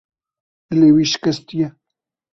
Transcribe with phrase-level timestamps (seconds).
[0.67, 1.67] Dilê wî şikestî ye.